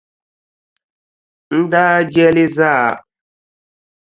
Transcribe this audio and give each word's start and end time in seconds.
N 1.59 1.61
daa 1.71 1.95
je 2.13 2.25
li 2.35 2.45
zaa! 2.55 2.85